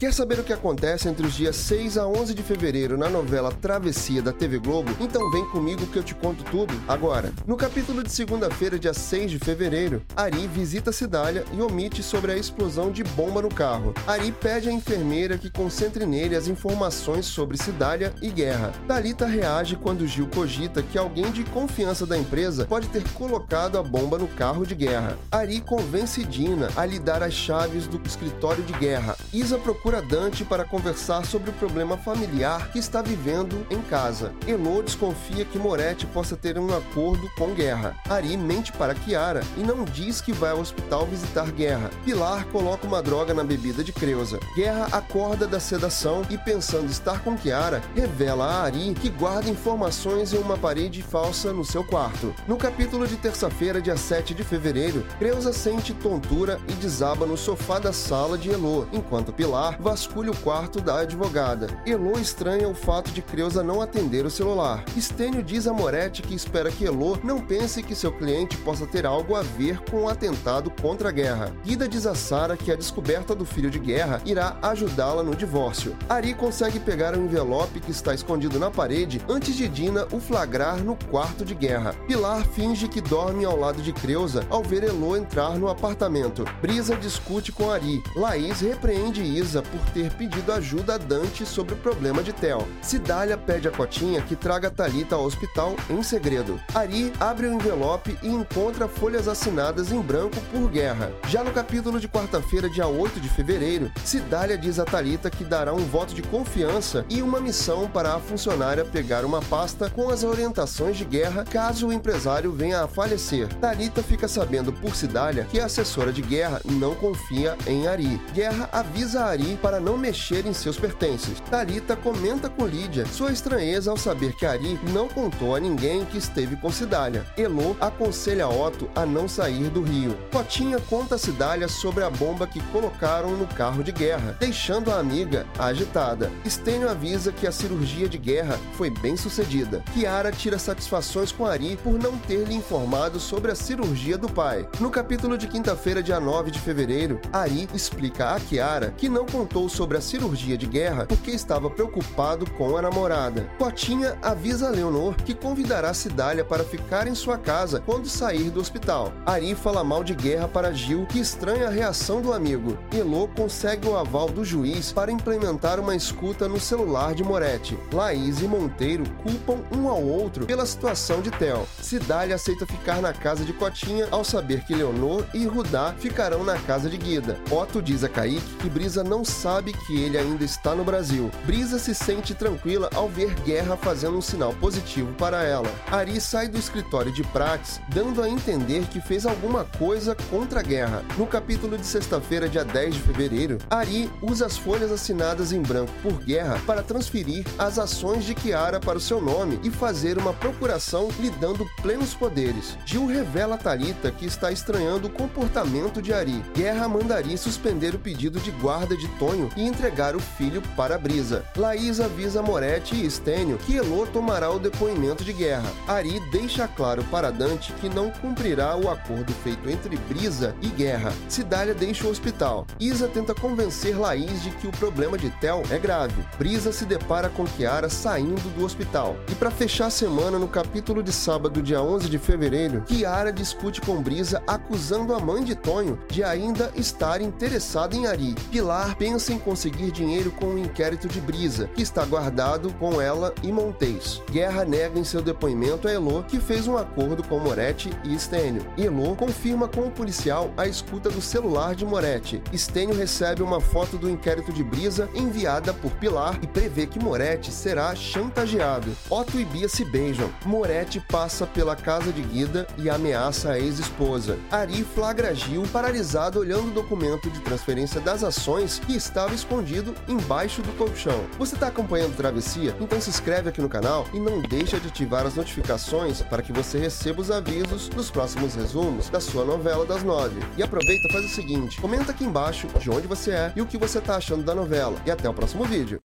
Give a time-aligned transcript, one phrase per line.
[0.00, 3.52] Quer saber o que acontece entre os dias 6 a 11 de fevereiro na novela
[3.52, 4.90] Travessia da TV Globo?
[4.98, 7.30] Então vem comigo que eu te conto tudo agora.
[7.46, 12.36] No capítulo de segunda-feira, dia 6 de fevereiro, Ari visita Cidália e omite sobre a
[12.38, 13.92] explosão de bomba no carro.
[14.06, 18.72] Ari pede à enfermeira que concentre nele as informações sobre Cidália e Guerra.
[18.88, 23.82] Talita reage quando Gil cogita que alguém de confiança da empresa pode ter colocado a
[23.82, 25.18] bomba no carro de Guerra.
[25.30, 29.14] Ari convence Dina a lhe dar as chaves do escritório de Guerra.
[29.30, 34.32] Isa procura procura Dante para conversar sobre o problema familiar que está vivendo em casa.
[34.46, 37.96] Elo desconfia que Moretti possa ter um acordo com Guerra.
[38.08, 41.90] Ari mente para Kiara e não diz que vai ao hospital visitar Guerra.
[42.04, 44.38] Pilar coloca uma droga na bebida de Creuza.
[44.54, 50.32] Guerra acorda da sedação e, pensando estar com Kiara, revela a Ari que guarda informações
[50.32, 52.32] em uma parede falsa no seu quarto.
[52.46, 57.80] No capítulo de terça-feira, dia 7 de fevereiro, Creuza sente tontura e desaba no sofá
[57.80, 61.66] da sala de Elo, enquanto Pilar vasculha o quarto da advogada.
[61.86, 64.84] Elo estranha o fato de Creuza não atender o celular.
[64.96, 69.06] Stênio diz a Moretti que espera que Elo não pense que seu cliente possa ter
[69.06, 71.52] algo a ver com o atentado contra a guerra.
[71.64, 75.96] Guida diz a Sara que a descoberta do filho de guerra irá ajudá-la no divórcio.
[76.08, 80.78] Ari consegue pegar o envelope que está escondido na parede antes de Dina o flagrar
[80.78, 81.94] no quarto de guerra.
[82.06, 86.44] Pilar finge que dorme ao lado de Creuza ao ver Elo entrar no apartamento.
[86.60, 88.02] Brisa discute com Ari.
[88.14, 92.66] Laís repreende Isa por ter pedido ajuda a Dante sobre o problema de Theo.
[92.82, 96.60] Cidália pede a Cotinha que traga Talita ao hospital em segredo.
[96.74, 101.12] Ari abre o envelope e encontra folhas assinadas em branco por Guerra.
[101.28, 105.72] Já no capítulo de quarta-feira, dia 8 de fevereiro, Cidália diz a Talita que dará
[105.72, 110.24] um voto de confiança e uma missão para a funcionária pegar uma pasta com as
[110.24, 113.48] orientações de Guerra caso o empresário venha a falecer.
[113.60, 118.20] Talita fica sabendo por Cidália que a assessora de Guerra não confia em Ari.
[118.32, 121.40] Guerra avisa Ari para não mexer em seus pertences.
[121.50, 126.18] Talita comenta com Lídia sua estranheza ao saber que Ari não contou a ninguém que
[126.18, 127.26] esteve com Cidália.
[127.36, 130.16] Elo aconselha Otto a não sair do rio.
[130.32, 134.98] Cotinha conta a Cidália sobre a bomba que colocaram no carro de guerra, deixando a
[134.98, 136.30] amiga agitada.
[136.46, 139.82] Stênio avisa que a cirurgia de guerra foi bem sucedida.
[139.92, 144.68] Kiara tira satisfações com Ari por não ter lhe informado sobre a cirurgia do pai.
[144.78, 149.49] No capítulo de quinta-feira, dia 9 de fevereiro, Ari explica a Kiara que não contou
[149.68, 153.50] sobre a cirurgia de guerra porque estava preocupado com a namorada.
[153.58, 159.12] Cotinha avisa Leonor que convidará Cidália para ficar em sua casa quando sair do hospital.
[159.26, 162.78] Ari fala mal de guerra para Gil, que estranha a reação do amigo.
[162.92, 167.76] Elô consegue o aval do juiz para implementar uma escuta no celular de Moretti.
[167.92, 171.66] Laís e Monteiro culpam um ao outro pela situação de Theo.
[171.80, 176.58] Cidália aceita ficar na casa de Cotinha ao saber que Leonor e Rudá ficarão na
[176.58, 177.38] casa de Guida.
[177.50, 181.30] Otto diz a Kaique que Brisa não sabe que ele ainda está no Brasil.
[181.46, 185.70] Brisa se sente tranquila ao ver Guerra fazendo um sinal positivo para ela.
[185.90, 190.62] Ari sai do escritório de Prax, dando a entender que fez alguma coisa contra a
[190.62, 191.04] guerra.
[191.16, 195.92] No capítulo de sexta-feira, dia 10 de fevereiro, Ari usa as folhas assinadas em branco
[196.02, 200.32] por Guerra para transferir as ações de Kiara para o seu nome e fazer uma
[200.32, 202.76] procuração lhe dando plenos poderes.
[202.84, 206.42] Gil revela a Talita que está estranhando o comportamento de Ari.
[206.54, 211.44] Guerra mandaria suspender o pedido de guarda de Sonho e entregar o filho para Brisa.
[211.54, 215.70] Laís avisa Moretti e Stênio que Elo tomará o depoimento de guerra.
[215.86, 221.12] Ari deixa claro para Dante que não cumprirá o acordo feito entre Brisa e Guerra.
[221.28, 222.66] Cidália deixa o hospital.
[222.80, 226.24] Isa tenta convencer Laís de que o problema de Tel é grave.
[226.38, 229.16] Brisa se depara com Kiara saindo do hospital.
[229.30, 233.82] E para fechar a semana, no capítulo de sábado, dia 11 de fevereiro, Kiara discute
[233.82, 238.34] com Brisa acusando a mãe de Tonho de ainda estar interessada em Ari.
[238.50, 243.02] Pilar pensa pensa em conseguir dinheiro com o inquérito de Brisa, que está guardado com
[243.02, 244.22] ela e Montes.
[244.30, 248.64] Guerra nega em seu depoimento a Elo que fez um acordo com Moretti e Stênio.
[248.78, 252.40] Elo confirma com o policial a escuta do celular de Moretti.
[252.54, 257.50] Stênio recebe uma foto do inquérito de Brisa enviada por Pilar e prevê que Moretti
[257.50, 258.96] será chantageado.
[259.10, 260.30] Otto e Bia se beijam.
[260.46, 264.38] Moretti passa pela casa de Guida e ameaça a ex-esposa.
[264.52, 270.62] Ari flagra Gil paralisado olhando o documento de transferência das ações que estava escondido embaixo
[270.62, 271.24] do colchão.
[271.38, 272.76] Você está acompanhando Travessia?
[272.80, 276.52] Então se inscreve aqui no canal e não deixa de ativar as notificações para que
[276.52, 280.40] você receba os avisos dos próximos resumos da sua novela das nove.
[280.56, 283.66] E aproveita e faz o seguinte, comenta aqui embaixo de onde você é e o
[283.66, 285.00] que você está achando da novela.
[285.06, 285.98] E até o próximo vídeo.